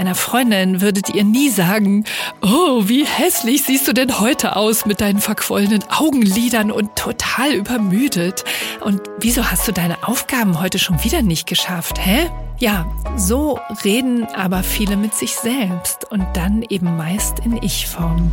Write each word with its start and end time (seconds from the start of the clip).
einer 0.00 0.14
Freundin 0.14 0.80
würdet 0.80 1.10
ihr 1.14 1.24
nie 1.24 1.50
sagen, 1.50 2.04
oh, 2.40 2.88
wie 2.88 3.04
hässlich 3.04 3.64
siehst 3.64 3.86
du 3.86 3.92
denn 3.92 4.18
heute 4.18 4.56
aus 4.56 4.86
mit 4.86 5.02
deinen 5.02 5.20
verquollenen 5.20 5.84
Augenlidern 5.90 6.70
und 6.70 6.96
total 6.96 7.52
übermüdet. 7.52 8.44
Und 8.80 9.02
wieso 9.18 9.50
hast 9.50 9.68
du 9.68 9.72
deine 9.72 10.08
Aufgaben 10.08 10.58
heute 10.58 10.78
schon 10.78 11.04
wieder 11.04 11.20
nicht 11.20 11.46
geschafft, 11.46 11.98
hä? 12.02 12.30
Ja, 12.58 12.90
so 13.16 13.60
reden 13.84 14.24
aber 14.24 14.62
viele 14.62 14.96
mit 14.96 15.14
sich 15.14 15.34
selbst 15.34 16.10
und 16.10 16.26
dann 16.32 16.62
eben 16.62 16.96
meist 16.96 17.40
in 17.40 17.62
Ich-Form. 17.62 18.32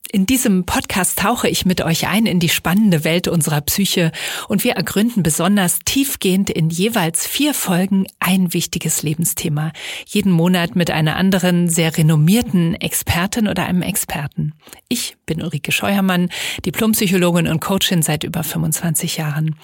In 0.13 0.25
diesem 0.25 0.65
Podcast 0.65 1.19
tauche 1.19 1.47
ich 1.47 1.65
mit 1.65 1.79
euch 1.79 2.05
ein 2.09 2.25
in 2.25 2.41
die 2.41 2.49
spannende 2.49 3.05
Welt 3.05 3.29
unserer 3.29 3.61
Psyche 3.61 4.11
und 4.49 4.65
wir 4.65 4.73
ergründen 4.73 5.23
besonders 5.23 5.79
tiefgehend 5.85 6.49
in 6.49 6.69
jeweils 6.69 7.25
vier 7.25 7.53
Folgen 7.53 8.05
ein 8.19 8.53
wichtiges 8.53 9.03
Lebensthema. 9.03 9.71
Jeden 10.05 10.33
Monat 10.33 10.75
mit 10.75 10.91
einer 10.91 11.15
anderen, 11.15 11.69
sehr 11.69 11.97
renommierten 11.97 12.75
Expertin 12.75 13.47
oder 13.47 13.65
einem 13.65 13.83
Experten. 13.83 14.51
Ich 14.89 15.15
bin 15.25 15.41
Ulrike 15.41 15.71
Scheuermann, 15.71 16.27
Diplompsychologin 16.65 17.47
und 17.47 17.61
Coachin 17.61 18.01
seit 18.01 18.25
über 18.25 18.43
25 18.43 19.15
Jahren. 19.15 19.55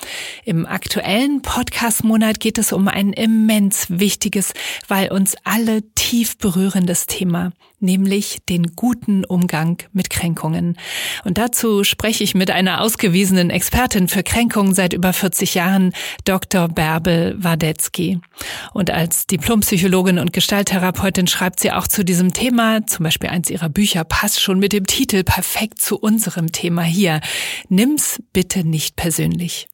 Im 0.45 0.65
aktuellen 0.65 1.41
Podcast-Monat 1.41 2.39
geht 2.39 2.57
es 2.57 2.71
um 2.71 2.87
ein 2.87 3.11
immens 3.11 3.87
wichtiges, 3.89 4.53
weil 4.87 5.11
uns 5.11 5.35
alle 5.43 5.81
tief 5.93 6.37
berührendes 6.37 7.05
Thema 7.05 7.51
nämlich 7.79 8.39
den 8.49 8.75
guten 8.75 9.23
Umgang 9.25 9.83
mit 9.93 10.09
Kränkungen. 10.09 10.77
Und 11.23 11.37
dazu 11.37 11.83
spreche 11.83 12.23
ich 12.23 12.35
mit 12.35 12.51
einer 12.51 12.81
ausgewiesenen 12.81 13.49
Expertin 13.49 14.07
für 14.07 14.23
Kränkungen 14.23 14.73
seit 14.73 14.93
über 14.93 15.13
40 15.13 15.55
Jahren, 15.55 15.93
Dr. 16.25 16.67
Bärbel 16.67 17.35
Wadetzky. 17.37 18.19
Und 18.73 18.91
als 18.91 19.27
Diplompsychologin 19.27 20.19
und 20.19 20.33
Gestalttherapeutin 20.33 21.27
schreibt 21.27 21.59
sie 21.59 21.71
auch 21.71 21.87
zu 21.87 22.03
diesem 22.03 22.33
Thema, 22.33 22.85
zum 22.87 23.03
Beispiel 23.03 23.29
eins 23.29 23.49
ihrer 23.49 23.69
Bücher 23.69 24.03
passt 24.03 24.41
schon 24.41 24.59
mit 24.59 24.73
dem 24.73 24.87
Titel 24.87 25.23
perfekt 25.23 25.79
zu 25.81 25.97
unserem 25.99 26.51
Thema 26.51 26.83
hier. 26.83 27.21
Nimm's 27.69 28.21
bitte 28.33 28.67
nicht 28.67 28.95
persönlich. 28.95 29.67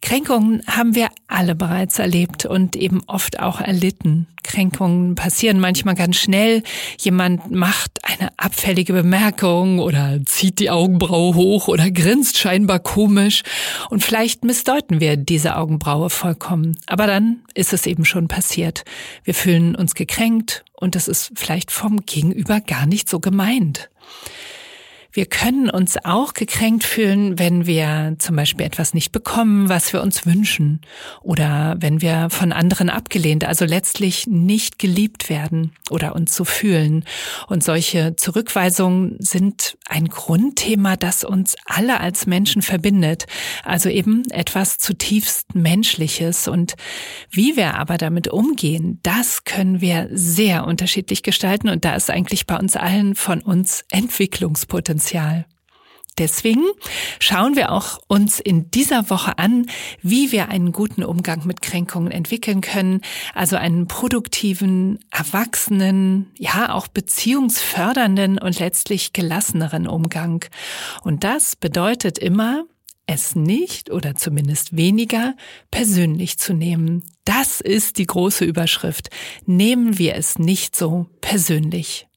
Kränkungen 0.00 0.62
haben 0.66 0.94
wir 0.94 1.08
alle 1.26 1.54
bereits 1.54 1.98
erlebt 1.98 2.46
und 2.46 2.76
eben 2.76 3.02
oft 3.06 3.40
auch 3.40 3.60
erlitten. 3.60 4.26
Kränkungen 4.42 5.14
passieren 5.14 5.60
manchmal 5.60 5.94
ganz 5.94 6.16
schnell. 6.16 6.62
Jemand 6.98 7.50
macht 7.50 8.00
eine 8.02 8.30
abfällige 8.38 8.92
Bemerkung 8.92 9.78
oder 9.78 10.20
zieht 10.24 10.60
die 10.60 10.70
Augenbraue 10.70 11.34
hoch 11.34 11.68
oder 11.68 11.90
grinst 11.90 12.38
scheinbar 12.38 12.78
komisch 12.78 13.42
und 13.90 14.02
vielleicht 14.02 14.44
missdeuten 14.44 15.00
wir 15.00 15.16
diese 15.16 15.56
Augenbraue 15.56 16.10
vollkommen. 16.10 16.76
Aber 16.86 17.06
dann 17.06 17.40
ist 17.54 17.72
es 17.72 17.86
eben 17.86 18.04
schon 18.04 18.28
passiert. 18.28 18.84
Wir 19.24 19.34
fühlen 19.34 19.74
uns 19.74 19.94
gekränkt 19.94 20.64
und 20.72 20.96
es 20.96 21.08
ist 21.08 21.32
vielleicht 21.34 21.70
vom 21.70 22.06
Gegenüber 22.06 22.60
gar 22.60 22.86
nicht 22.86 23.08
so 23.08 23.20
gemeint. 23.20 23.90
Wir 25.18 25.26
können 25.26 25.68
uns 25.68 25.96
auch 26.04 26.32
gekränkt 26.32 26.84
fühlen, 26.84 27.40
wenn 27.40 27.66
wir 27.66 28.14
zum 28.20 28.36
Beispiel 28.36 28.64
etwas 28.64 28.94
nicht 28.94 29.10
bekommen, 29.10 29.68
was 29.68 29.92
wir 29.92 30.00
uns 30.00 30.26
wünschen, 30.26 30.80
oder 31.22 31.74
wenn 31.80 32.00
wir 32.00 32.30
von 32.30 32.52
anderen 32.52 32.88
abgelehnt, 32.88 33.42
also 33.42 33.64
letztlich 33.64 34.28
nicht 34.28 34.78
geliebt 34.78 35.28
werden 35.28 35.72
oder 35.90 36.14
uns 36.14 36.36
so 36.36 36.44
fühlen. 36.44 37.04
Und 37.48 37.64
solche 37.64 38.14
Zurückweisungen 38.14 39.16
sind 39.18 39.76
ein 39.88 40.06
Grundthema, 40.06 40.94
das 40.94 41.24
uns 41.24 41.56
alle 41.66 41.98
als 41.98 42.26
Menschen 42.26 42.62
verbindet, 42.62 43.26
also 43.64 43.88
eben 43.88 44.22
etwas 44.30 44.78
zutiefst 44.78 45.52
Menschliches. 45.56 46.46
Und 46.46 46.74
wie 47.28 47.56
wir 47.56 47.74
aber 47.74 47.98
damit 47.98 48.28
umgehen, 48.28 49.00
das 49.02 49.42
können 49.42 49.80
wir 49.80 50.10
sehr 50.12 50.64
unterschiedlich 50.64 51.24
gestalten. 51.24 51.70
Und 51.70 51.84
da 51.84 51.96
ist 51.96 52.08
eigentlich 52.08 52.46
bei 52.46 52.56
uns 52.56 52.76
allen 52.76 53.16
von 53.16 53.40
uns 53.40 53.84
Entwicklungspotenzial 53.90 55.07
Potenzial. 55.08 55.46
Deswegen 56.18 56.64
schauen 57.20 57.54
wir 57.54 57.70
auch 57.70 58.00
uns 58.08 58.40
in 58.40 58.72
dieser 58.72 59.08
Woche 59.08 59.38
an, 59.38 59.66
wie 60.02 60.32
wir 60.32 60.48
einen 60.48 60.72
guten 60.72 61.04
Umgang 61.04 61.46
mit 61.46 61.62
Kränkungen 61.62 62.10
entwickeln 62.10 62.60
können, 62.60 63.02
also 63.34 63.54
einen 63.56 63.86
produktiven, 63.86 64.98
erwachsenen, 65.12 66.32
ja 66.36 66.74
auch 66.74 66.88
beziehungsfördernden 66.88 68.38
und 68.38 68.58
letztlich 68.58 69.12
gelasseneren 69.12 69.86
Umgang. 69.86 70.44
Und 71.04 71.22
das 71.22 71.54
bedeutet 71.54 72.18
immer, 72.18 72.64
es 73.06 73.36
nicht 73.36 73.90
oder 73.90 74.16
zumindest 74.16 74.76
weniger 74.76 75.36
persönlich 75.70 76.38
zu 76.38 76.52
nehmen. 76.52 77.04
Das 77.24 77.60
ist 77.60 77.96
die 77.96 78.06
große 78.06 78.44
Überschrift. 78.44 79.08
Nehmen 79.46 79.98
wir 79.98 80.16
es 80.16 80.40
nicht 80.40 80.74
so 80.74 81.06
persönlich. 81.20 82.07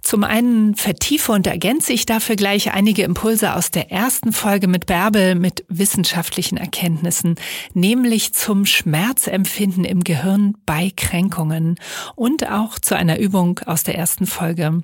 Zum 0.00 0.24
einen 0.24 0.74
vertiefe 0.74 1.32
und 1.32 1.46
ergänze 1.46 1.92
ich 1.92 2.06
dafür 2.06 2.36
gleich 2.36 2.72
einige 2.72 3.02
Impulse 3.02 3.54
aus 3.54 3.70
der 3.70 3.90
ersten 3.90 4.32
Folge 4.32 4.66
mit 4.66 4.86
Bärbel 4.86 5.34
mit 5.34 5.64
wissenschaftlichen 5.68 6.56
Erkenntnissen, 6.56 7.34
nämlich 7.74 8.32
zum 8.32 8.64
Schmerzempfinden 8.64 9.84
im 9.84 10.04
Gehirn 10.04 10.54
bei 10.64 10.92
Kränkungen 10.96 11.76
und 12.14 12.48
auch 12.48 12.78
zu 12.78 12.96
einer 12.96 13.18
Übung 13.18 13.60
aus 13.66 13.82
der 13.82 13.96
ersten 13.96 14.26
Folge. 14.26 14.82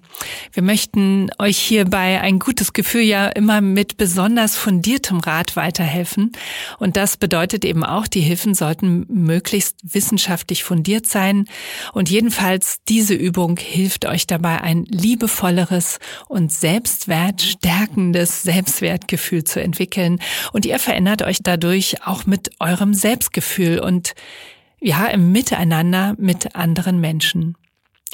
Wir 0.52 0.62
möchten 0.62 1.30
euch 1.38 1.58
hierbei 1.58 2.20
ein 2.20 2.38
gutes 2.38 2.72
Gefühl 2.72 3.02
ja 3.02 3.28
immer 3.28 3.60
mit 3.60 3.96
besonders 3.96 4.56
fundiertem 4.56 5.20
Rat 5.20 5.56
weiterhelfen 5.56 6.32
und 6.78 6.96
das 6.96 7.16
bedeutet 7.16 7.64
eben 7.64 7.84
auch, 7.84 8.08
die 8.08 8.20
Hilfen 8.20 8.54
sollten 8.54 9.06
möglichst 9.08 9.76
wissenschaftlich 9.82 10.64
fundiert 10.64 11.06
sein 11.06 11.46
und 11.92 12.10
jedenfalls 12.10 12.80
diese 12.88 13.14
Übung 13.14 13.56
hilft 13.56 14.06
euch 14.06 14.26
dabei 14.26 14.60
ein 14.60 14.84
liebevolleres 15.04 16.00
und 16.28 16.50
selbstwertstärkendes 16.50 18.42
Selbstwertgefühl 18.42 19.44
zu 19.44 19.60
entwickeln. 19.60 20.18
Und 20.52 20.66
ihr 20.66 20.78
verändert 20.78 21.22
euch 21.22 21.38
dadurch 21.42 22.04
auch 22.06 22.26
mit 22.26 22.50
eurem 22.58 22.94
Selbstgefühl 22.94 23.78
und 23.78 24.14
ja, 24.80 25.06
im 25.06 25.32
Miteinander 25.32 26.14
mit 26.18 26.56
anderen 26.56 27.00
Menschen. 27.00 27.56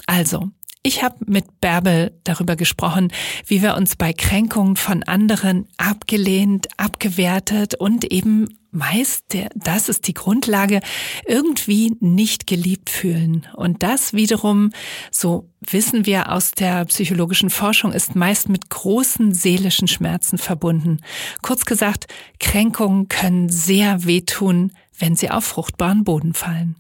Also, 0.07 0.51
ich 0.83 1.03
habe 1.03 1.17
mit 1.27 1.61
Bärbel 1.61 2.19
darüber 2.25 2.57
gesprochen, 2.57 3.13
wie 3.47 3.63
wir 3.63 3.77
uns 3.77 3.97
bei 3.97 4.13
Kränkungen 4.13 4.77
von 4.77 5.03
anderen 5.03 5.69
abgelehnt, 5.77 6.69
abgewertet 6.79 7.75
und 7.75 8.11
eben 8.11 8.49
meist, 8.71 9.25
das 9.55 9.89
ist 9.89 10.07
die 10.07 10.15
Grundlage, 10.15 10.81
irgendwie 11.27 11.97
nicht 12.01 12.47
geliebt 12.47 12.89
fühlen. 12.89 13.47
Und 13.55 13.83
das 13.83 14.15
wiederum, 14.15 14.71
so 15.11 15.51
wissen 15.61 16.07
wir 16.07 16.33
aus 16.33 16.53
der 16.53 16.85
psychologischen 16.87 17.51
Forschung, 17.51 17.93
ist 17.93 18.15
meist 18.15 18.49
mit 18.49 18.71
großen 18.71 19.35
seelischen 19.35 19.89
Schmerzen 19.89 20.39
verbunden. 20.39 20.99
Kurz 21.43 21.65
gesagt, 21.65 22.07
Kränkungen 22.39 23.09
können 23.09 23.49
sehr 23.49 24.05
wehtun, 24.05 24.73
wenn 24.99 25.17
sie 25.17 25.31
auf 25.31 25.45
fruchtbaren 25.45 26.05
Boden 26.05 26.33
fallen. 26.33 26.77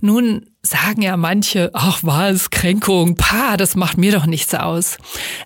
Nun 0.00 0.53
sagen 0.64 1.02
ja 1.02 1.16
manche, 1.16 1.70
ach 1.74 2.00
was, 2.02 2.50
Kränkung, 2.50 3.16
pa, 3.16 3.56
das 3.56 3.76
macht 3.76 3.98
mir 3.98 4.12
doch 4.12 4.26
nichts 4.26 4.54
aus. 4.54 4.96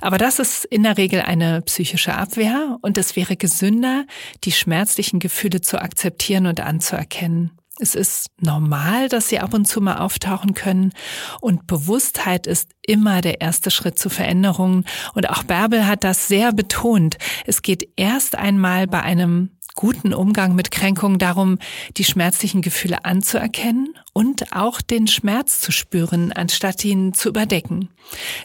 Aber 0.00 0.16
das 0.16 0.38
ist 0.38 0.64
in 0.64 0.84
der 0.84 0.96
Regel 0.96 1.20
eine 1.20 1.62
psychische 1.62 2.14
Abwehr 2.14 2.78
und 2.82 2.96
es 2.98 3.16
wäre 3.16 3.36
gesünder, 3.36 4.04
die 4.44 4.52
schmerzlichen 4.52 5.18
Gefühle 5.18 5.60
zu 5.60 5.80
akzeptieren 5.80 6.46
und 6.46 6.60
anzuerkennen. 6.60 7.50
Es 7.80 7.94
ist 7.94 8.26
normal, 8.40 9.08
dass 9.08 9.28
sie 9.28 9.38
ab 9.38 9.54
und 9.54 9.66
zu 9.66 9.80
mal 9.80 9.98
auftauchen 9.98 10.54
können 10.54 10.92
und 11.40 11.68
Bewusstheit 11.68 12.48
ist 12.48 12.72
immer 12.84 13.20
der 13.20 13.40
erste 13.40 13.70
Schritt 13.70 13.98
zu 13.98 14.10
Veränderungen. 14.10 14.84
Und 15.14 15.30
auch 15.30 15.44
Bärbel 15.44 15.86
hat 15.86 16.02
das 16.02 16.26
sehr 16.26 16.52
betont. 16.52 17.18
Es 17.46 17.62
geht 17.62 17.88
erst 17.96 18.34
einmal 18.34 18.88
bei 18.88 19.00
einem 19.00 19.57
guten 19.78 20.12
Umgang 20.12 20.56
mit 20.56 20.72
Kränkungen 20.72 21.20
darum, 21.20 21.56
die 21.96 22.02
schmerzlichen 22.02 22.62
Gefühle 22.62 23.04
anzuerkennen 23.04 23.94
und 24.12 24.52
auch 24.52 24.80
den 24.80 25.06
Schmerz 25.06 25.60
zu 25.60 25.70
spüren, 25.70 26.32
anstatt 26.32 26.84
ihn 26.84 27.14
zu 27.14 27.28
überdecken. 27.28 27.88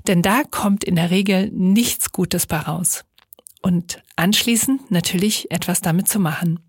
Denn 0.05 0.21
da 0.21 0.43
kommt 0.43 0.83
in 0.83 0.95
der 0.95 1.09
Regel 1.09 1.49
nichts 1.49 2.11
Gutes 2.11 2.45
bei 2.45 2.57
raus. 2.57 3.03
Und 3.63 4.03
anschließend 4.15 4.91
natürlich 4.91 5.49
etwas 5.49 5.81
damit 5.81 6.07
zu 6.07 6.19
machen. 6.19 6.59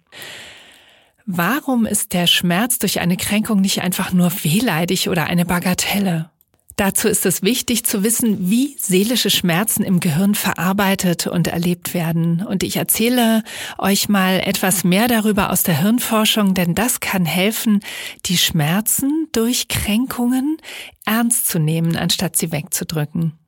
Warum 1.26 1.84
ist 1.84 2.14
der 2.14 2.26
Schmerz 2.26 2.78
durch 2.78 3.00
eine 3.00 3.18
Kränkung 3.18 3.60
nicht 3.60 3.82
einfach 3.82 4.14
nur 4.14 4.32
wehleidig 4.44 5.10
oder 5.10 5.26
eine 5.26 5.44
Bagatelle? 5.44 6.30
Dazu 6.76 7.06
ist 7.06 7.24
es 7.24 7.42
wichtig 7.42 7.84
zu 7.84 8.02
wissen, 8.02 8.50
wie 8.50 8.76
seelische 8.80 9.30
Schmerzen 9.30 9.84
im 9.84 10.00
Gehirn 10.00 10.34
verarbeitet 10.34 11.28
und 11.28 11.46
erlebt 11.46 11.94
werden. 11.94 12.44
Und 12.44 12.64
ich 12.64 12.76
erzähle 12.76 13.44
euch 13.78 14.08
mal 14.08 14.40
etwas 14.44 14.82
mehr 14.82 15.06
darüber 15.06 15.50
aus 15.50 15.62
der 15.62 15.80
Hirnforschung, 15.80 16.54
denn 16.54 16.74
das 16.74 16.98
kann 16.98 17.26
helfen, 17.26 17.80
die 18.26 18.38
Schmerzen 18.38 19.28
durch 19.30 19.68
Kränkungen 19.68 20.56
ernst 21.04 21.46
zu 21.46 21.60
nehmen, 21.60 21.96
anstatt 21.96 22.36
sie 22.36 22.50
wegzudrücken. 22.50 23.38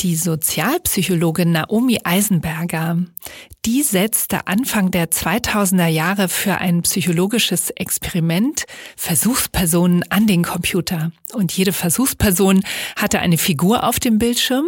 Die 0.00 0.14
Sozialpsychologin 0.14 1.52
Naomi 1.52 2.00
Eisenberger, 2.04 2.98
die 3.64 3.82
setzte 3.82 4.46
Anfang 4.46 4.90
der 4.90 5.10
2000er 5.10 5.86
Jahre 5.86 6.28
für 6.28 6.58
ein 6.58 6.82
psychologisches 6.82 7.70
Experiment 7.70 8.64
Versuchspersonen 8.94 10.04
an 10.10 10.26
den 10.26 10.44
Computer. 10.44 11.12
Und 11.32 11.50
jede 11.50 11.72
Versuchsperson 11.72 12.62
hatte 12.94 13.18
eine 13.18 13.38
Figur 13.38 13.82
auf 13.82 13.98
dem 13.98 14.18
Bildschirm 14.18 14.66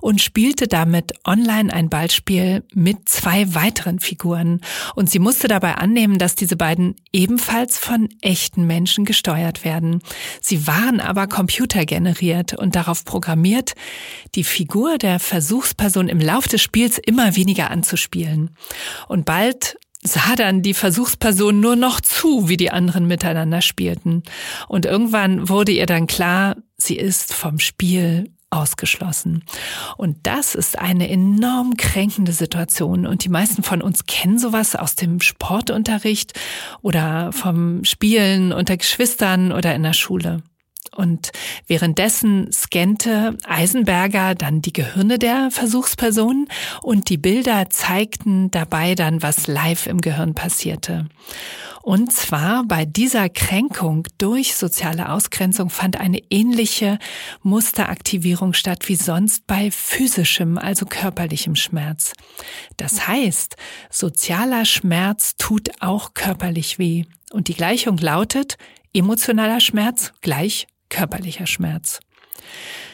und 0.00 0.20
spielte 0.20 0.66
damit 0.66 1.12
online 1.24 1.72
ein 1.72 1.88
Ballspiel 1.88 2.64
mit 2.74 3.08
zwei 3.08 3.54
weiteren 3.54 4.00
Figuren. 4.00 4.60
Und 4.96 5.08
sie 5.08 5.20
musste 5.20 5.46
dabei 5.46 5.76
annehmen, 5.76 6.18
dass 6.18 6.34
diese 6.34 6.56
beiden 6.56 6.96
ebenfalls 7.12 7.78
von 7.78 8.08
echten 8.20 8.66
Menschen 8.66 9.04
gesteuert 9.04 9.64
werden. 9.64 10.02
Sie 10.40 10.66
waren 10.66 11.00
aber 11.00 11.28
computergeneriert 11.28 12.54
und 12.54 12.74
darauf 12.74 13.04
programmiert, 13.04 13.74
die 14.34 14.42
Figur 14.70 14.98
der 14.98 15.18
Versuchsperson 15.18 16.08
im 16.08 16.20
Lauf 16.20 16.46
des 16.46 16.62
Spiels 16.62 16.96
immer 17.04 17.34
weniger 17.34 17.72
anzuspielen. 17.72 18.50
Und 19.08 19.24
bald 19.24 19.78
sah 20.00 20.36
dann 20.36 20.62
die 20.62 20.74
Versuchsperson 20.74 21.58
nur 21.58 21.74
noch 21.74 22.00
zu, 22.00 22.48
wie 22.48 22.56
die 22.56 22.70
anderen 22.70 23.08
miteinander 23.08 23.62
spielten. 23.62 24.22
Und 24.68 24.86
irgendwann 24.86 25.48
wurde 25.48 25.72
ihr 25.72 25.86
dann 25.86 26.06
klar, 26.06 26.54
sie 26.76 26.94
ist 26.94 27.34
vom 27.34 27.58
Spiel 27.58 28.30
ausgeschlossen. 28.50 29.42
Und 29.96 30.18
das 30.22 30.54
ist 30.54 30.78
eine 30.78 31.10
enorm 31.10 31.76
kränkende 31.76 32.30
Situation. 32.30 33.08
Und 33.08 33.24
die 33.24 33.28
meisten 33.28 33.64
von 33.64 33.82
uns 33.82 34.06
kennen 34.06 34.38
sowas 34.38 34.76
aus 34.76 34.94
dem 34.94 35.20
Sportunterricht 35.20 36.38
oder 36.80 37.32
vom 37.32 37.82
Spielen 37.82 38.52
unter 38.52 38.76
Geschwistern 38.76 39.50
oder 39.50 39.74
in 39.74 39.82
der 39.82 39.94
Schule. 39.94 40.44
Und 40.94 41.30
währenddessen 41.66 42.52
scannte 42.52 43.36
Eisenberger 43.46 44.34
dann 44.34 44.60
die 44.60 44.72
Gehirne 44.72 45.18
der 45.18 45.50
Versuchspersonen 45.50 46.48
und 46.82 47.08
die 47.08 47.18
Bilder 47.18 47.70
zeigten 47.70 48.50
dabei 48.50 48.94
dann, 48.94 49.22
was 49.22 49.46
live 49.46 49.86
im 49.86 50.00
Gehirn 50.00 50.34
passierte. 50.34 51.06
Und 51.82 52.12
zwar 52.12 52.64
bei 52.64 52.84
dieser 52.84 53.28
Kränkung 53.30 54.06
durch 54.18 54.54
soziale 54.54 55.08
Ausgrenzung 55.10 55.70
fand 55.70 55.98
eine 55.98 56.20
ähnliche 56.30 56.98
Musteraktivierung 57.42 58.52
statt 58.52 58.88
wie 58.88 58.96
sonst 58.96 59.46
bei 59.46 59.70
physischem, 59.70 60.58
also 60.58 60.84
körperlichem 60.84 61.56
Schmerz. 61.56 62.12
Das 62.76 63.08
heißt, 63.08 63.56
sozialer 63.88 64.66
Schmerz 64.66 65.36
tut 65.38 65.70
auch 65.80 66.12
körperlich 66.12 66.78
weh. 66.78 67.04
Und 67.32 67.48
die 67.48 67.54
Gleichung 67.54 67.96
lautet, 67.96 68.58
emotionaler 68.92 69.60
Schmerz 69.60 70.12
gleich 70.20 70.66
körperlicher 70.90 71.46
Schmerz. 71.46 72.00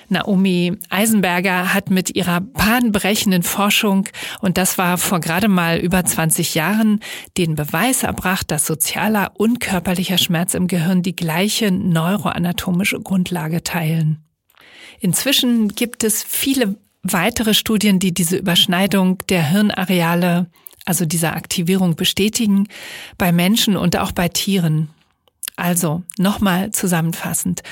Naomi 0.09 0.79
Eisenberger 0.89 1.75
hat 1.75 1.91
mit 1.91 2.15
ihrer 2.15 2.41
bahnbrechenden 2.41 3.43
Forschung, 3.43 4.09
und 4.41 4.57
das 4.57 4.79
war 4.79 4.99
vor 4.99 5.21
gerade 5.21 5.49
mal 5.49 5.79
über 5.79 6.05
20 6.05 6.55
Jahren, 6.55 7.01
den 7.37 7.57
Beweis 7.57 8.03
erbracht, 8.03 8.51
dass 8.51 8.67
sozialer 8.67 9.33
und 9.35 9.59
körperlicher 9.59 10.19
Schmerz 10.19 10.55
im 10.55 10.69
Gehirn 10.69 11.03
die 11.03 11.17
gleiche 11.17 11.71
neuroanatomische 11.71 13.01
Grundlage 13.01 13.63
teilen. 13.63 14.23
Inzwischen 15.01 15.69
gibt 15.69 16.05
es 16.05 16.23
viele 16.23 16.77
weitere 17.03 17.55
Studien, 17.55 17.99
die 17.99 18.15
diese 18.15 18.37
Überschneidung 18.37 19.19
der 19.29 19.51
Hirnareale, 19.51 20.47
also 20.85 21.05
dieser 21.05 21.35
Aktivierung 21.35 21.97
bestätigen, 21.97 22.69
bei 23.19 23.33
Menschen 23.33 23.77
und 23.77 23.97
auch 23.97 24.13
bei 24.13 24.29
Tieren. 24.29 24.89
Also, 25.57 26.03
nochmal 26.19 26.71
zusammenfassend. 26.71 27.63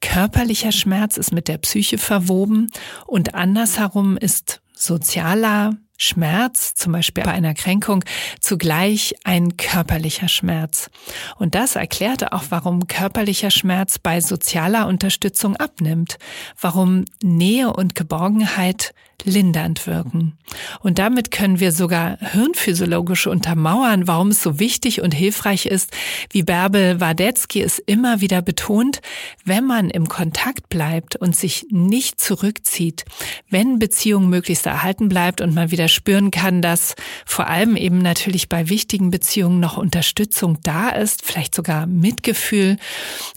Körperlicher 0.00 0.72
Schmerz 0.72 1.16
ist 1.16 1.32
mit 1.32 1.48
der 1.48 1.58
Psyche 1.58 1.98
verwoben 1.98 2.70
und 3.06 3.34
andersherum 3.34 4.16
ist 4.16 4.60
sozialer 4.72 5.76
Schmerz, 5.98 6.74
zum 6.74 6.92
Beispiel 6.92 7.24
bei 7.24 7.32
einer 7.32 7.54
Kränkung, 7.54 8.04
zugleich 8.40 9.16
ein 9.24 9.56
körperlicher 9.56 10.28
Schmerz. 10.28 10.90
Und 11.36 11.54
das 11.56 11.76
erklärte 11.76 12.32
auch, 12.32 12.44
warum 12.50 12.86
körperlicher 12.86 13.50
Schmerz 13.50 13.98
bei 13.98 14.20
sozialer 14.20 14.86
Unterstützung 14.86 15.56
abnimmt, 15.56 16.18
warum 16.60 17.04
Nähe 17.20 17.72
und 17.72 17.96
Geborgenheit 17.96 18.94
lindernd 19.24 19.86
wirken. 19.86 20.38
Und 20.80 20.98
damit 20.98 21.30
können 21.30 21.60
wir 21.60 21.72
sogar 21.72 22.18
hirnphysiologisch 22.20 23.26
untermauern, 23.26 24.06
warum 24.06 24.28
es 24.28 24.42
so 24.42 24.58
wichtig 24.60 25.00
und 25.02 25.12
hilfreich 25.12 25.66
ist, 25.66 25.90
wie 26.30 26.42
Bärbel 26.42 27.00
Wadetzky 27.00 27.60
es 27.60 27.78
immer 27.78 28.20
wieder 28.20 28.42
betont, 28.42 29.00
wenn 29.44 29.64
man 29.64 29.90
im 29.90 30.08
Kontakt 30.08 30.68
bleibt 30.68 31.16
und 31.16 31.34
sich 31.34 31.66
nicht 31.70 32.20
zurückzieht, 32.20 33.04
wenn 33.50 33.78
Beziehung 33.78 34.28
möglichst 34.28 34.66
erhalten 34.66 35.08
bleibt 35.08 35.40
und 35.40 35.54
man 35.54 35.70
wieder 35.70 35.87
spüren 35.88 36.30
kann, 36.30 36.60
dass 36.60 36.94
vor 37.24 37.46
allem 37.46 37.76
eben 37.76 37.98
natürlich 37.98 38.48
bei 38.48 38.68
wichtigen 38.68 39.10
Beziehungen 39.10 39.58
noch 39.58 39.78
Unterstützung 39.78 40.58
da 40.62 40.90
ist, 40.90 41.24
vielleicht 41.24 41.54
sogar 41.54 41.86
Mitgefühl 41.86 42.76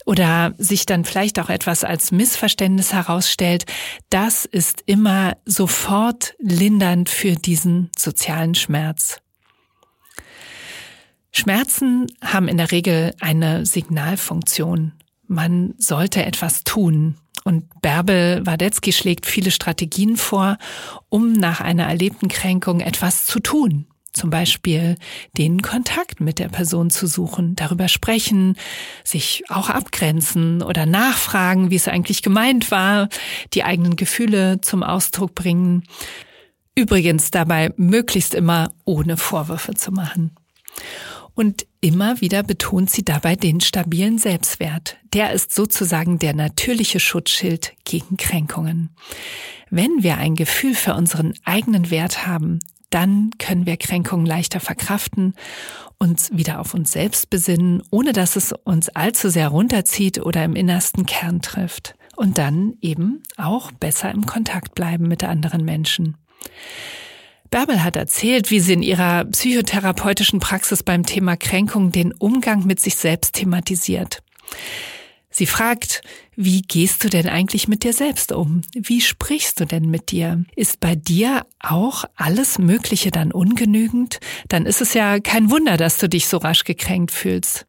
oder 0.05 0.53
sich 0.57 0.85
dann 0.85 1.05
vielleicht 1.05 1.39
auch 1.39 1.49
etwas 1.49 1.83
als 1.83 2.11
Missverständnis 2.11 2.91
herausstellt, 2.93 3.65
das 4.09 4.43
ist 4.45 4.83
immer 4.85 5.37
so 5.45 5.61
sofort 5.61 6.33
lindernd 6.39 7.07
für 7.07 7.35
diesen 7.35 7.91
sozialen 7.95 8.55
Schmerz. 8.55 9.21
Schmerzen 11.31 12.07
haben 12.19 12.47
in 12.47 12.57
der 12.57 12.71
Regel 12.71 13.13
eine 13.19 13.63
Signalfunktion. 13.65 14.93
Man 15.27 15.75
sollte 15.77 16.25
etwas 16.25 16.63
tun. 16.63 17.15
Und 17.43 17.65
Bärbel 17.81 18.45
Wadetzky 18.45 18.91
schlägt 18.91 19.25
viele 19.25 19.51
Strategien 19.51 20.17
vor, 20.17 20.57
um 21.09 21.33
nach 21.33 21.59
einer 21.59 21.85
erlebten 21.85 22.27
Kränkung 22.27 22.79
etwas 22.81 23.25
zu 23.25 23.39
tun. 23.39 23.87
Zum 24.13 24.29
Beispiel 24.29 24.97
den 25.37 25.61
Kontakt 25.61 26.19
mit 26.19 26.37
der 26.37 26.49
Person 26.49 26.89
zu 26.89 27.07
suchen, 27.07 27.55
darüber 27.55 27.87
sprechen, 27.87 28.57
sich 29.05 29.43
auch 29.47 29.69
abgrenzen 29.69 30.61
oder 30.61 30.85
nachfragen, 30.85 31.71
wie 31.71 31.77
es 31.77 31.87
eigentlich 31.87 32.21
gemeint 32.21 32.71
war, 32.71 33.07
die 33.53 33.63
eigenen 33.63 33.95
Gefühle 33.95 34.59
zum 34.59 34.83
Ausdruck 34.83 35.33
bringen. 35.33 35.83
Übrigens 36.75 37.31
dabei 37.31 37.73
möglichst 37.77 38.33
immer 38.33 38.71
ohne 38.83 39.15
Vorwürfe 39.15 39.75
zu 39.75 39.91
machen. 39.91 40.35
Und 41.41 41.65
immer 41.81 42.21
wieder 42.21 42.43
betont 42.43 42.91
sie 42.91 43.03
dabei 43.03 43.35
den 43.35 43.61
stabilen 43.61 44.19
Selbstwert. 44.19 44.97
Der 45.11 45.31
ist 45.33 45.51
sozusagen 45.51 46.19
der 46.19 46.35
natürliche 46.35 46.99
Schutzschild 46.99 47.73
gegen 47.83 48.15
Kränkungen. 48.15 48.91
Wenn 49.71 50.03
wir 50.03 50.19
ein 50.19 50.35
Gefühl 50.35 50.75
für 50.75 50.93
unseren 50.93 51.33
eigenen 51.43 51.89
Wert 51.89 52.27
haben, 52.27 52.59
dann 52.91 53.31
können 53.39 53.65
wir 53.65 53.77
Kränkungen 53.77 54.27
leichter 54.27 54.59
verkraften, 54.59 55.33
uns 55.97 56.29
wieder 56.31 56.59
auf 56.59 56.75
uns 56.75 56.91
selbst 56.91 57.31
besinnen, 57.31 57.81
ohne 57.89 58.13
dass 58.13 58.35
es 58.35 58.53
uns 58.63 58.89
allzu 58.89 59.29
sehr 59.29 59.47
runterzieht 59.47 60.19
oder 60.19 60.45
im 60.45 60.55
innersten 60.55 61.07
Kern 61.07 61.41
trifft. 61.41 61.95
Und 62.15 62.37
dann 62.37 62.75
eben 62.81 63.23
auch 63.37 63.71
besser 63.71 64.11
im 64.11 64.27
Kontakt 64.27 64.75
bleiben 64.75 65.07
mit 65.07 65.23
anderen 65.23 65.65
Menschen. 65.65 66.17
Bärbel 67.51 67.83
hat 67.83 67.97
erzählt, 67.97 68.49
wie 68.49 68.61
sie 68.61 68.73
in 68.73 68.81
ihrer 68.81 69.25
psychotherapeutischen 69.25 70.39
Praxis 70.39 70.83
beim 70.83 71.05
Thema 71.05 71.35
Kränkung 71.35 71.91
den 71.91 72.13
Umgang 72.13 72.65
mit 72.65 72.79
sich 72.79 72.95
selbst 72.95 73.35
thematisiert. 73.35 74.23
Sie 75.29 75.45
fragt, 75.45 76.01
wie 76.35 76.61
gehst 76.61 77.03
du 77.03 77.09
denn 77.09 77.27
eigentlich 77.27 77.67
mit 77.67 77.83
dir 77.83 77.93
selbst 77.93 78.31
um? 78.31 78.61
Wie 78.73 78.99
sprichst 78.99 79.59
du 79.59 79.65
denn 79.65 79.89
mit 79.89 80.11
dir? 80.11 80.43
Ist 80.55 80.79
bei 80.79 80.95
dir 80.95 81.45
auch 81.59 82.05
alles 82.15 82.57
Mögliche 82.57 83.11
dann 83.11 83.31
ungenügend? 83.31 84.19
Dann 84.47 84.65
ist 84.65 84.81
es 84.81 84.93
ja 84.93 85.19
kein 85.19 85.49
Wunder, 85.49 85.77
dass 85.77 85.97
du 85.97 86.09
dich 86.09 86.27
so 86.27 86.37
rasch 86.37 86.63
gekränkt 86.63 87.11
fühlst. 87.11 87.65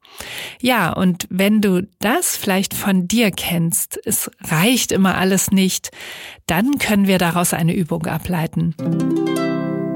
Ja, 0.61 0.93
und 0.93 1.27
wenn 1.31 1.61
du 1.61 1.89
das 2.01 2.37
vielleicht 2.37 2.75
von 2.75 3.09
dir 3.09 3.31
kennst, 3.31 3.99
es 4.05 4.31
reicht 4.41 4.91
immer 4.91 5.17
alles 5.17 5.51
nicht, 5.51 5.91
dann 6.47 6.79
können 6.79 7.07
wir 7.07 7.19
daraus 7.19 7.53
eine 7.53 7.75
Übung 7.75 8.07
ableiten. 8.07 8.75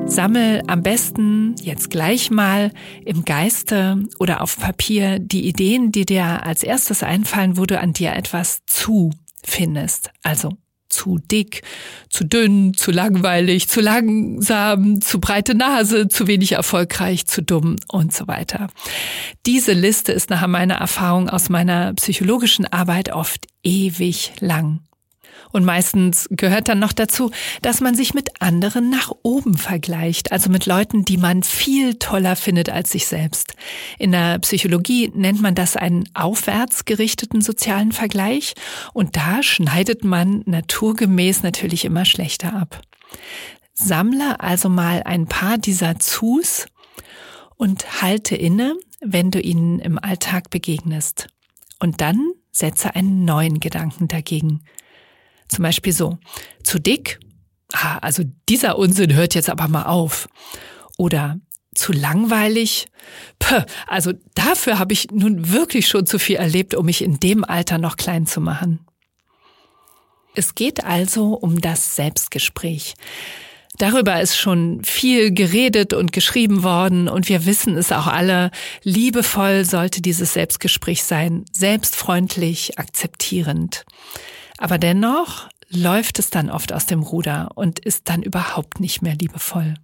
Sammel 0.09 0.63
am 0.67 0.83
besten 0.83 1.55
jetzt 1.61 1.91
gleich 1.91 2.31
mal 2.31 2.71
im 3.05 3.25
Geiste 3.25 4.03
oder 4.19 4.41
auf 4.41 4.59
Papier 4.59 5.19
die 5.19 5.47
Ideen, 5.47 5.93
die 5.93 6.07
dir 6.07 6.45
als 6.45 6.63
erstes 6.63 7.03
einfallen, 7.03 7.57
wo 7.57 7.67
du 7.67 7.79
an 7.79 7.93
dir 7.93 8.15
etwas 8.15 8.61
zu 8.67 9.11
findest. 9.45 10.11
Also 10.23 10.57
zu 10.89 11.19
dick, 11.19 11.63
zu 12.09 12.25
dünn, 12.25 12.73
zu 12.75 12.91
langweilig, 12.93 13.69
zu 13.69 13.81
langsam, 13.81 15.01
zu 15.01 15.21
breite 15.21 15.55
Nase, 15.55 16.09
zu 16.09 16.27
wenig 16.27 16.53
erfolgreich, 16.53 17.27
zu 17.27 17.43
dumm 17.43 17.77
und 17.89 18.15
so 18.15 18.27
weiter. 18.27 18.69
Diese 19.45 19.73
Liste 19.73 20.13
ist 20.13 20.31
nach 20.31 20.47
meiner 20.47 20.77
Erfahrung 20.77 21.29
aus 21.29 21.49
meiner 21.49 21.93
psychologischen 21.95 22.65
Arbeit 22.67 23.13
oft 23.13 23.47
ewig 23.63 24.33
lang. 24.41 24.86
Und 25.53 25.65
meistens 25.65 26.29
gehört 26.31 26.69
dann 26.69 26.79
noch 26.79 26.93
dazu, 26.93 27.31
dass 27.63 27.81
man 27.81 27.95
sich 27.95 28.15
mit 28.15 28.43
anderen 28.43 28.91
nach 28.91 29.13
oben 29.23 29.57
vergleicht, 29.57 30.33
also 30.33 30.51
mit 30.51 30.67
Leuten, 30.67 31.05
die 31.05 31.17
man 31.17 31.43
viel 31.43 31.95
toller 31.95 32.37
findet 32.37 32.69
als 32.69 32.91
sich 32.91 33.07
selbst. 33.07 33.55
In 33.99 34.13
der 34.13 34.39
Psychologie 34.41 35.11
nennt 35.15 35.41
man 35.41 35.55
das 35.55 35.77
einen 35.77 36.09
aufwärts 36.15 36.85
gerichteten 36.85 37.41
sozialen 37.41 37.93
Vergleich 37.93 38.55
und 38.93 39.17
da 39.17 39.43
schneidet 39.43 40.05
man 40.05 40.43
naturgemäß 40.47 41.43
natürlich 41.43 41.85
immer 41.85 42.05
schlechter 42.05 42.55
ab. 42.55 42.81
Sammle 43.75 44.41
also 44.41 44.69
mal 44.69 45.03
ein 45.05 45.27
paar 45.27 45.59
dieser 45.59 45.99
Zus 45.99 46.67
und 47.57 48.03
halte 48.03 48.35
inne, 48.35 48.75
wenn 49.01 49.31
du 49.31 49.41
ihnen 49.41 49.79
im 49.79 49.99
Alltag 49.99 50.51
begegnest. 50.51 51.29
Und 51.79 52.01
dann 52.01 52.33
setze 52.51 52.95
einen 52.95 53.25
neuen 53.25 53.61
Gedanken 53.61 54.09
dagegen. 54.09 54.63
Zum 55.49 55.63
Beispiel 55.63 55.93
so, 55.93 56.19
zu 56.63 56.79
dick? 56.79 57.21
Ah, 57.73 57.99
also 57.99 58.23
dieser 58.49 58.79
Unsinn 58.79 59.15
hört 59.15 59.35
jetzt 59.35 59.51
aber 59.51 59.69
mal 59.69 59.85
auf. 59.85 60.29
Oder 60.99 61.39
zu 61.75 61.93
langweilig? 61.93 62.87
Puh, 63.39 63.63
also 63.87 64.13
dafür 64.35 64.79
habe 64.79 64.93
ich 64.93 65.11
nun 65.11 65.53
wirklich 65.53 65.89
schon 65.89 66.07
zu 66.07 66.19
viel 66.19 66.37
erlebt, 66.37 66.75
um 66.75 66.87
mich 66.87 67.03
in 67.03 67.21
dem 67.21 67.45
Alter 67.45 67.79
noch 67.79 67.97
klein 67.97 68.27
zu 68.27 68.41
machen. 68.41 68.87
Es 70.35 70.55
geht 70.55 70.85
also 70.85 71.35
um 71.35 71.61
das 71.61 71.97
Selbstgespräch. 71.97 72.95
Darüber 73.79 74.21
ist 74.21 74.37
schon 74.37 74.83
viel 74.85 75.33
geredet 75.33 75.93
und 75.93 76.13
geschrieben 76.13 76.63
worden 76.63 77.09
und 77.09 77.29
wir 77.29 77.45
wissen 77.45 77.77
es 77.77 77.93
auch 77.93 78.07
alle. 78.07 78.51
Liebevoll 78.83 79.65
sollte 79.65 80.01
dieses 80.01 80.33
Selbstgespräch 80.33 81.05
sein, 81.05 81.45
selbstfreundlich, 81.53 82.79
akzeptierend. 82.79 83.85
Aber 84.59 84.79
dennoch 84.79 85.49
läuft 85.69 86.19
es 86.19 86.31
dann 86.31 86.51
oft 86.51 86.73
aus 86.73 86.87
dem 86.87 87.03
Ruder 87.03 87.51
und 87.55 87.79
ist 87.79 88.09
dann 88.09 88.23
überhaupt 88.23 88.81
nicht 88.81 89.03
mehr 89.03 89.15
liebevoll. 89.15 89.75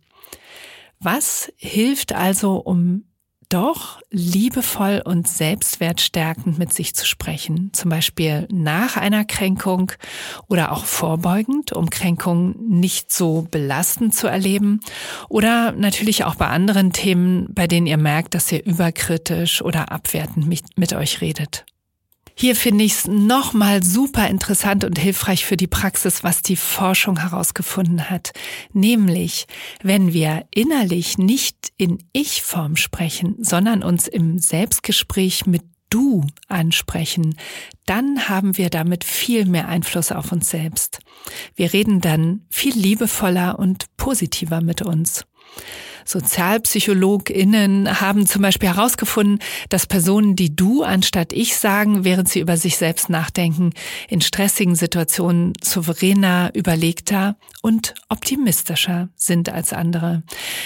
Was 1.00 1.52
hilft 1.56 2.12
also, 2.12 2.56
um 2.56 3.04
doch 3.52 4.00
liebevoll 4.10 5.02
und 5.04 5.28
selbstwertstärkend 5.28 6.58
mit 6.58 6.72
sich 6.72 6.94
zu 6.94 7.06
sprechen, 7.06 7.70
zum 7.74 7.90
Beispiel 7.90 8.48
nach 8.50 8.96
einer 8.96 9.26
Kränkung 9.26 9.92
oder 10.48 10.72
auch 10.72 10.86
vorbeugend, 10.86 11.72
um 11.72 11.90
Kränkungen 11.90 12.54
nicht 12.80 13.12
so 13.12 13.46
belastend 13.50 14.14
zu 14.14 14.26
erleben 14.26 14.80
oder 15.28 15.72
natürlich 15.72 16.24
auch 16.24 16.36
bei 16.36 16.46
anderen 16.46 16.94
Themen, 16.94 17.46
bei 17.50 17.66
denen 17.66 17.86
ihr 17.86 17.98
merkt, 17.98 18.34
dass 18.34 18.50
ihr 18.50 18.64
überkritisch 18.64 19.60
oder 19.60 19.92
abwertend 19.92 20.46
mit, 20.46 20.78
mit 20.78 20.94
euch 20.94 21.20
redet. 21.20 21.66
Hier 22.34 22.56
finde 22.56 22.84
ich 22.84 22.92
es 22.92 23.06
nochmal 23.06 23.82
super 23.82 24.28
interessant 24.28 24.84
und 24.84 24.98
hilfreich 24.98 25.44
für 25.44 25.56
die 25.56 25.66
Praxis, 25.66 26.24
was 26.24 26.42
die 26.42 26.56
Forschung 26.56 27.18
herausgefunden 27.20 28.10
hat. 28.10 28.32
Nämlich, 28.72 29.46
wenn 29.82 30.12
wir 30.12 30.46
innerlich 30.50 31.18
nicht 31.18 31.72
in 31.76 32.02
Ich-Form 32.12 32.76
sprechen, 32.76 33.36
sondern 33.38 33.82
uns 33.82 34.08
im 34.08 34.38
Selbstgespräch 34.38 35.46
mit 35.46 35.62
Du 35.90 36.24
ansprechen, 36.48 37.36
dann 37.84 38.30
haben 38.30 38.56
wir 38.56 38.70
damit 38.70 39.04
viel 39.04 39.44
mehr 39.44 39.68
Einfluss 39.68 40.10
auf 40.10 40.32
uns 40.32 40.48
selbst. 40.48 41.00
Wir 41.54 41.72
reden 41.72 42.00
dann 42.00 42.46
viel 42.50 42.74
liebevoller 42.74 43.58
und 43.58 43.86
positiver 43.96 44.60
mit 44.60 44.82
uns. 44.82 45.24
SozialpsychologInnen 46.04 48.00
haben 48.00 48.26
zum 48.26 48.42
Beispiel 48.42 48.70
herausgefunden, 48.70 49.38
dass 49.68 49.86
Personen, 49.86 50.36
die 50.36 50.54
du 50.54 50.82
anstatt 50.82 51.32
ich 51.32 51.56
sagen, 51.56 52.04
während 52.04 52.28
sie 52.28 52.40
über 52.40 52.56
sich 52.56 52.76
selbst 52.76 53.08
nachdenken, 53.08 53.70
in 54.08 54.20
stressigen 54.20 54.74
Situationen 54.74 55.52
souveräner, 55.62 56.50
überlegter 56.54 57.36
und 57.62 57.94
optimistischer 58.08 59.08
sind 59.14 59.48
als 59.48 59.72
andere. 59.72 60.22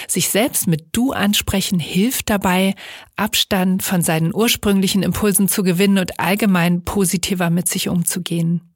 Sich 0.09 0.29
selbst 0.29 0.67
mit 0.67 0.89
du 0.93 1.13
ansprechen 1.13 1.79
hilft 1.79 2.31
dabei, 2.31 2.75
Abstand 3.17 3.83
von 3.83 4.03
seinen 4.03 4.35
ursprünglichen 4.35 5.03
Impulsen 5.03 5.49
zu 5.49 5.63
gewinnen 5.63 5.99
und 5.99 6.19
allgemein 6.21 6.85
positiver 6.85 7.51
mit 7.51 7.69
sich 7.69 7.89
umzugehen. 7.89 8.76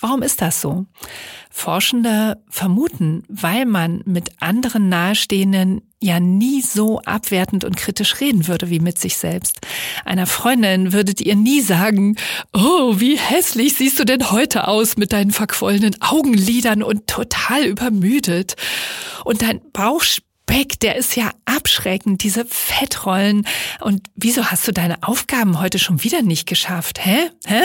Warum 0.00 0.22
ist 0.22 0.40
das 0.40 0.60
so? 0.60 0.86
Forschende 1.50 2.40
vermuten, 2.48 3.24
weil 3.28 3.66
man 3.66 4.02
mit 4.04 4.30
anderen 4.40 4.88
Nahestehenden 4.88 5.82
ja 6.00 6.20
nie 6.20 6.62
so 6.62 7.00
abwertend 7.00 7.64
und 7.64 7.76
kritisch 7.76 8.20
reden 8.20 8.46
würde 8.46 8.70
wie 8.70 8.78
mit 8.78 9.00
sich 9.00 9.16
selbst. 9.16 9.58
Einer 10.04 10.28
Freundin 10.28 10.92
würdet 10.92 11.20
ihr 11.20 11.34
nie 11.34 11.60
sagen, 11.60 12.14
oh, 12.52 13.00
wie 13.00 13.18
hässlich 13.18 13.74
siehst 13.74 13.98
du 13.98 14.04
denn 14.04 14.30
heute 14.30 14.68
aus 14.68 14.96
mit 14.96 15.12
deinen 15.12 15.32
verquollenen 15.32 16.00
Augenlidern 16.00 16.84
und 16.84 17.08
total 17.08 17.64
übermüdet. 17.64 18.54
Und 19.24 19.42
dein 19.42 19.60
Bauchspeck, 19.72 20.78
der 20.78 20.94
ist 20.94 21.16
ja 21.16 21.32
abschreckend, 21.44 22.22
diese 22.22 22.44
Fettrollen. 22.44 23.48
Und 23.80 24.02
wieso 24.14 24.46
hast 24.46 24.68
du 24.68 24.72
deine 24.72 25.02
Aufgaben 25.02 25.58
heute 25.58 25.80
schon 25.80 26.04
wieder 26.04 26.22
nicht 26.22 26.46
geschafft? 26.46 27.04
Hä? 27.04 27.30
Hä? 27.44 27.62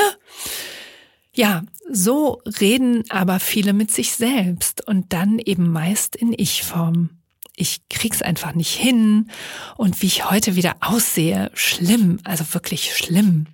Ja, 1.36 1.64
so 1.90 2.42
reden 2.60 3.04
aber 3.10 3.40
viele 3.40 3.74
mit 3.74 3.90
sich 3.92 4.14
selbst 4.14 4.88
und 4.88 5.14
dann 5.14 5.40
eben 5.40 5.72
meist 5.72 6.16
in 6.16 6.34
Ich-Form. 6.36 7.10
Ich 7.56 7.88
krieg's 7.90 8.22
einfach 8.22 8.54
nicht 8.54 8.76
hin 8.76 9.30
und 9.76 10.02
wie 10.02 10.08
ich 10.08 10.30
heute 10.30 10.56
wieder 10.56 10.76
aussehe, 10.82 11.52
schlimm, 11.54 12.20
also 12.24 12.54
wirklich 12.54 12.96
schlimm. 12.96 13.48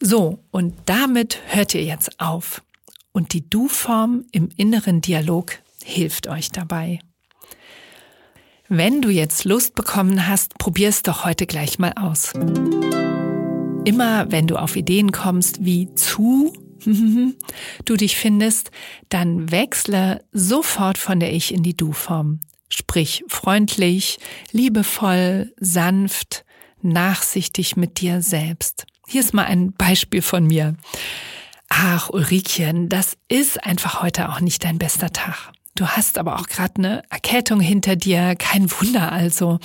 So, 0.00 0.42
und 0.50 0.74
damit 0.86 1.40
hört 1.46 1.74
ihr 1.74 1.84
jetzt 1.84 2.20
auf. 2.20 2.62
Und 3.12 3.32
die 3.34 3.48
Du-Form 3.48 4.24
im 4.32 4.48
inneren 4.56 5.00
Dialog 5.00 5.58
hilft 5.82 6.28
euch 6.28 6.50
dabei. 6.50 7.00
Wenn 8.68 9.02
du 9.02 9.10
jetzt 9.10 9.44
Lust 9.44 9.74
bekommen 9.74 10.28
hast, 10.28 10.56
probier 10.58 10.88
es 10.88 11.02
doch 11.02 11.24
heute 11.24 11.46
gleich 11.46 11.78
mal 11.78 11.92
aus. 11.96 12.32
Immer 13.84 14.30
wenn 14.30 14.46
du 14.46 14.56
auf 14.56 14.76
Ideen 14.76 15.10
kommst 15.10 15.64
wie 15.64 15.92
zu 15.94 16.52
du 17.84 17.96
dich 17.96 18.16
findest, 18.16 18.70
dann 19.08 19.50
wechsle 19.50 20.24
sofort 20.32 20.98
von 20.98 21.20
der 21.20 21.32
Ich 21.32 21.52
in 21.52 21.62
die 21.62 21.76
Du-Form. 21.76 22.40
Sprich 22.68 23.24
freundlich, 23.28 24.18
liebevoll, 24.52 25.52
sanft, 25.58 26.44
nachsichtig 26.82 27.76
mit 27.76 28.00
dir 28.00 28.22
selbst. 28.22 28.86
Hier 29.08 29.20
ist 29.20 29.34
mal 29.34 29.44
ein 29.44 29.72
Beispiel 29.72 30.22
von 30.22 30.46
mir. 30.46 30.76
Ach, 31.68 32.10
Ulrikchen, 32.10 32.88
das 32.88 33.16
ist 33.28 33.64
einfach 33.64 34.02
heute 34.02 34.28
auch 34.28 34.40
nicht 34.40 34.64
dein 34.64 34.78
bester 34.78 35.10
Tag. 35.12 35.52
Du 35.74 35.86
hast 35.86 36.18
aber 36.18 36.38
auch 36.38 36.46
gerade 36.46 36.74
eine 36.76 37.02
Erkältung 37.10 37.60
hinter 37.60 37.96
dir, 37.96 38.34
kein 38.36 38.70
Wunder 38.70 39.12
also. 39.12 39.58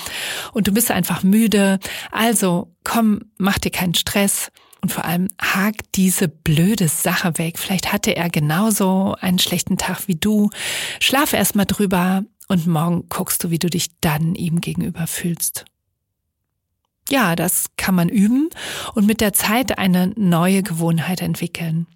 Und 0.53 0.67
du 0.67 0.72
bist 0.72 0.91
einfach 0.91 1.24
müde. 1.24 1.79
Also 2.12 2.74
komm, 2.84 3.22
mach 3.38 3.57
dir 3.57 3.72
keinen 3.72 3.95
Stress 3.95 4.51
und 4.86 4.92
vor 4.92 5.06
allem 5.06 5.30
hakt 5.42 5.96
diese 5.96 6.27
blöde 6.27 6.89
Sache 6.89 7.39
weg. 7.39 7.58
Vielleicht 7.58 7.92
hatte 7.92 8.15
er 8.15 8.30
genauso 8.30 9.15
einen 9.20 9.39
schlechten 9.39 9.80
Tag 9.80 10.08
wie 10.08 10.13
du. 10.13 10.51
Schlaf 11.00 11.34
erst 11.34 11.56
mal 11.56 11.65
drüber 11.65 12.24
und 12.50 12.68
morgen 12.68 13.10
guckst 13.10 13.44
du, 13.44 13.50
wie 13.50 13.58
du 13.58 13.68
dich 13.68 14.00
dann 14.00 14.36
ihm 14.36 14.62
gegenüber 14.62 15.08
fühlst. 15.08 15.65
Ja, 17.10 17.36
das 17.36 17.65
kann 17.77 17.96
man 17.96 18.10
üben 18.10 18.51
und 18.94 19.08
mit 19.08 19.22
der 19.22 19.34
Zeit 19.34 19.80
eine 19.80 20.13
neue 20.18 20.62
Gewohnheit 20.62 21.24
entwickeln. 21.24 21.88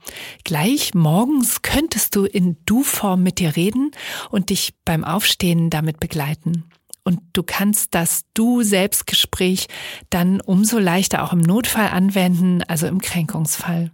Gleich 0.43 0.95
morgens 0.95 1.61
könntest 1.61 2.15
du 2.15 2.25
in 2.25 2.57
Du-Form 2.65 3.21
mit 3.21 3.37
dir 3.37 3.55
reden 3.55 3.91
und 4.31 4.49
dich 4.49 4.73
beim 4.83 5.03
Aufstehen 5.03 5.69
damit 5.69 5.99
begleiten. 5.99 6.63
Und 7.09 7.21
du 7.33 7.41
kannst 7.41 7.95
das 7.95 8.25
Du-Selbstgespräch 8.35 9.65
dann 10.11 10.41
umso 10.41 10.77
leichter 10.77 11.23
auch 11.23 11.33
im 11.33 11.39
Notfall 11.39 11.87
anwenden, 11.87 12.61
also 12.67 12.85
im 12.85 13.01
Kränkungsfall. 13.01 13.89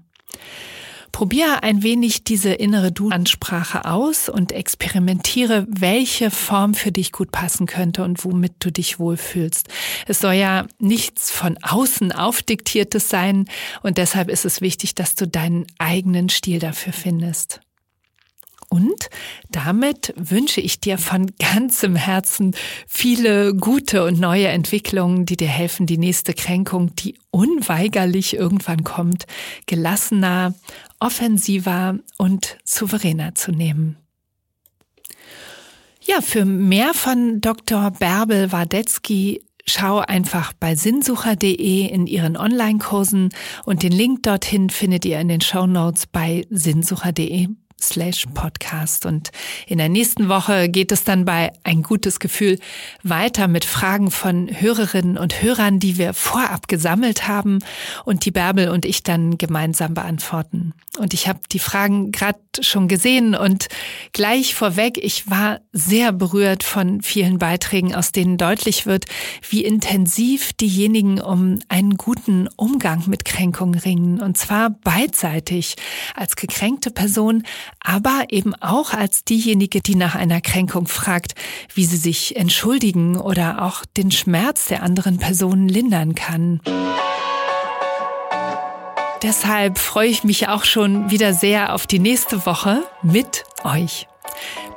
Probier 1.14 1.64
ein 1.64 1.82
wenig 1.82 2.26
diese 2.26 2.52
innere 2.52 2.92
Du-Ansprache 2.92 3.86
aus 3.86 4.28
und 4.28 4.52
experimentiere, 4.52 5.66
welche 5.70 6.30
Form 6.30 6.74
für 6.74 6.92
dich 6.92 7.14
gut 7.14 7.32
passen 7.32 7.68
könnte 7.68 8.04
und 8.04 8.26
womit 8.26 8.56
du 8.60 8.70
dich 8.70 9.00
wohlfühlst. 9.00 9.70
Es 10.08 10.20
soll 10.20 10.34
ja 10.34 10.68
nichts 10.78 11.32
von 11.32 11.58
außen 11.62 12.12
aufdiktiertes 12.12 13.08
sein 13.08 13.46
und 13.82 13.98
deshalb 13.98 14.30
ist 14.30 14.44
es 14.44 14.60
wichtig, 14.60 14.94
dass 14.94 15.16
du 15.16 15.26
deinen 15.26 15.68
eigenen 15.80 16.28
Stil 16.28 16.60
dafür 16.60 16.92
findest. 16.92 17.62
Und 18.76 19.10
damit 19.50 20.14
wünsche 20.18 20.60
ich 20.60 20.82
dir 20.82 20.98
von 20.98 21.32
ganzem 21.40 21.96
Herzen 21.96 22.54
viele 22.86 23.56
gute 23.56 24.04
und 24.04 24.20
neue 24.20 24.50
Entwicklungen, 24.50 25.26
die 25.26 25.38
dir 25.38 25.48
helfen, 25.48 25.86
die 25.86 25.98
nächste 25.98 26.34
Kränkung, 26.34 26.94
die 26.94 27.18
unweigerlich 27.32 28.36
irgendwann 28.36 28.84
kommt, 28.84 29.28
gelassener, 29.66 30.56
offensiver 31.00 32.00
und 32.18 32.58
souveräner 32.66 33.34
zu 33.34 33.54
nehmen. 33.54 33.96
Ja, 36.02 36.20
für 36.20 36.44
mehr 36.44 36.94
von 36.94 37.40
Dr. 37.40 37.92
Bärbel 37.92 38.52
Wardetzky 38.52 39.42
schau 39.66 40.00
einfach 40.00 40.52
bei 40.52 40.76
sinnsucher.de 40.76 41.88
in 41.88 42.08
ihren 42.08 42.36
Online-Kursen 42.36 43.30
und 43.64 43.84
den 43.84 43.94
Link 43.94 44.24
dorthin 44.24 44.70
findet 44.70 45.06
ihr 45.06 45.22
in 45.22 45.30
den 45.30 45.40
Show 45.40 45.66
Notes 45.66 46.08
bei 46.08 46.46
sinnsucher.de 46.50 47.48
slash 47.82 48.26
podcast. 48.34 49.06
Und 49.06 49.32
in 49.68 49.78
der 49.78 49.90
nächsten 49.90 50.30
Woche 50.30 50.70
geht 50.70 50.92
es 50.92 51.04
dann 51.04 51.26
bei 51.26 51.52
ein 51.64 51.84
gutes 51.84 52.20
Gefühl 52.20 52.60
weiter 53.04 53.48
mit 53.48 53.66
Fragen 53.66 54.12
von 54.12 54.50
Hörerinnen 54.50 55.18
und 55.18 55.42
Hörern, 55.42 55.80
die 55.80 55.98
wir 55.98 56.14
vorab 56.14 56.68
gesammelt 56.68 57.28
haben 57.28 57.60
und 58.06 58.26
die 58.26 58.32
Bärbel 58.32 58.70
und 58.70 58.86
ich 58.86 59.04
dann 59.04 59.38
gemeinsam 59.38 59.94
beantworten. 59.94 60.74
Und 60.98 61.14
ich 61.14 61.28
habe 61.28 61.40
die 61.52 61.60
Fragen 61.60 62.12
gerade 62.12 62.40
schon 62.62 62.88
gesehen 62.88 63.36
und 63.36 63.68
gleich 64.14 64.56
vorweg, 64.56 64.98
ich 64.98 65.30
war 65.30 65.60
sehr 65.74 66.12
berührt 66.12 66.64
von 66.64 67.02
vielen 67.02 67.38
Beiträgen, 67.38 67.94
aus 67.94 68.12
denen 68.12 68.38
deutlich 68.38 68.86
wird, 68.86 69.06
wie 69.50 69.66
intensiv 69.66 70.54
diejenigen 70.54 71.20
um 71.20 71.60
einen 71.68 71.98
guten 71.98 72.48
Umgang 72.56 73.04
mit 73.08 73.26
Kränkung 73.26 73.76
ringen. 73.76 74.22
Und 74.22 74.38
zwar 74.38 74.70
beidseitig 74.70 75.76
als 76.16 76.36
gekränkte 76.36 76.92
Person, 76.92 77.44
aber 77.80 78.26
eben 78.30 78.56
auch 78.56 78.94
als 78.94 79.24
diejenige, 79.24 79.82
die 79.82 79.96
nach 79.96 80.16
einer 80.16 80.42
Kränkung 80.42 80.88
fragt, 80.88 81.34
wie 81.74 81.86
sie 81.86 81.98
sich 81.98 82.36
entschuldigen 82.36 83.18
oder 83.18 83.64
auch 83.64 83.86
den 83.98 84.12
Schmerz 84.12 84.66
der 84.66 84.84
anderen 84.84 85.18
Personen 85.18 85.70
lindern 85.70 86.16
kann. 86.16 86.62
Deshalb 89.26 89.80
freue 89.80 90.08
ich 90.08 90.24
mich 90.24 90.48
auch 90.50 90.66
schon 90.66 91.10
wieder 91.10 91.34
sehr 91.34 91.74
auf 91.74 91.88
die 91.88 91.98
nächste 91.98 92.46
Woche 92.46 92.84
mit 93.02 93.44
euch. 93.64 94.08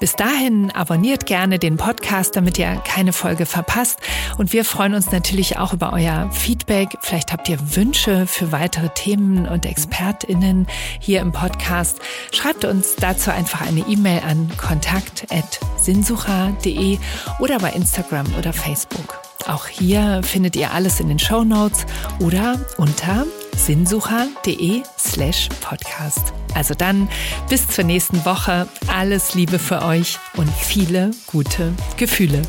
Bis 0.00 0.14
dahin 0.14 0.70
abonniert 0.70 1.26
gerne 1.26 1.58
den 1.58 1.76
Podcast, 1.76 2.34
damit 2.34 2.56
ihr 2.56 2.76
keine 2.76 3.12
Folge 3.12 3.44
verpasst. 3.44 3.98
Und 4.38 4.54
wir 4.54 4.64
freuen 4.64 4.94
uns 4.94 5.12
natürlich 5.12 5.58
auch 5.58 5.74
über 5.74 5.92
euer 5.92 6.30
Feedback. 6.32 6.96
Vielleicht 7.02 7.30
habt 7.30 7.50
ihr 7.50 7.58
Wünsche 7.76 8.26
für 8.26 8.50
weitere 8.50 8.88
Themen 8.88 9.46
und 9.46 9.66
ExpertInnen 9.66 10.66
hier 10.98 11.20
im 11.20 11.32
Podcast. 11.32 11.98
Schreibt 12.32 12.64
uns 12.64 12.96
dazu 12.96 13.30
einfach 13.30 13.60
eine 13.60 13.80
E-Mail 13.80 14.22
an 14.26 14.50
kontakt.sinnsucher.de 14.56 16.98
oder 17.38 17.58
bei 17.58 17.72
Instagram 17.72 18.34
oder 18.38 18.54
Facebook. 18.54 19.20
Auch 19.46 19.66
hier 19.66 20.22
findet 20.22 20.56
ihr 20.56 20.72
alles 20.72 21.00
in 21.00 21.08
den 21.08 21.18
Show 21.18 21.44
Notes 21.44 21.84
oder 22.18 22.58
unter 22.78 23.26
sinnsucher.de 23.58 24.82
slash 24.98 25.48
podcast. 25.60 26.32
Also 26.54 26.74
dann 26.74 27.08
bis 27.50 27.68
zur 27.68 27.84
nächsten 27.84 28.24
Woche. 28.24 28.68
Alles 28.86 29.34
Liebe 29.34 29.58
für 29.58 29.82
euch 29.82 30.18
und 30.36 30.50
viele 30.50 31.10
gute 31.26 31.72
Gefühle. 31.96 32.42